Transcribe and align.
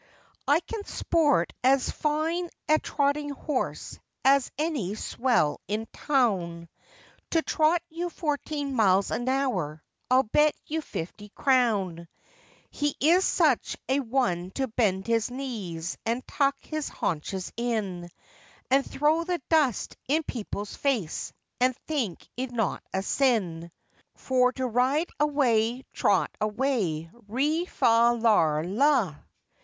]I 0.47 0.61
CAN 0.61 0.83
sport 0.85 1.53
as 1.63 1.91
fine 1.91 2.49
a 2.67 2.79
trotting 2.79 3.29
horse 3.29 3.99
as 4.25 4.49
any 4.57 4.95
swell 4.95 5.61
in 5.67 5.85
town, 5.93 6.69
To 7.29 7.43
trot 7.43 7.83
you 7.87 8.09
fourteen 8.09 8.73
miles 8.73 9.11
an 9.11 9.29
hour, 9.29 9.83
I'll 10.09 10.23
bet 10.23 10.55
you 10.65 10.81
fifty 10.81 11.29
crown; 11.29 12.07
He 12.71 12.95
is 12.99 13.25
such 13.25 13.77
a 13.87 13.99
one 13.99 14.49
to 14.55 14.67
bend 14.69 15.05
his 15.05 15.29
knees, 15.29 15.99
and 16.03 16.25
tuck 16.27 16.57
his 16.61 16.89
haunches 16.89 17.53
in, 17.55 18.09
And 18.71 18.83
throw 18.83 19.23
the 19.23 19.39
dust 19.51 19.95
in 20.07 20.23
people's 20.23 20.75
face, 20.75 21.31
and 21.59 21.75
think 21.85 22.27
it 22.35 22.51
not 22.51 22.81
a 22.91 23.03
sin. 23.03 23.71
For 24.15 24.51
to 24.53 24.65
ride 24.65 25.11
away, 25.19 25.83
trot 25.93 26.31
away, 26.41 27.11
Ri, 27.27 27.65
fa 27.67 28.13
lar, 28.19 28.63
la, 28.63 29.11
&c. 29.13 29.19